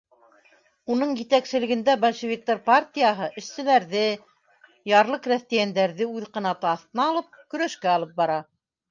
Уның 0.93 1.09
етәкселегендә 1.17 1.93
большевиктар 2.05 2.61
партияһы 2.69 3.27
эшселәрҙе, 3.41 4.01
ярлы 4.91 5.19
крәҫтиәндәрҙе 5.27 6.07
үҙ 6.13 6.25
ҡанаты 6.39 6.67
аҫтына 6.71 7.05
алып, 7.13 7.37
көрәшкә 7.55 7.93
алып 7.97 8.17
бара. 8.23 8.39